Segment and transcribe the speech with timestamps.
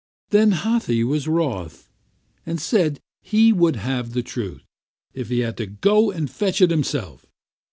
[0.31, 1.87] Then Hathi was wroth,
[2.43, 4.63] and said he would have the truth,
[5.13, 7.27] if he had to go and fetch it himself.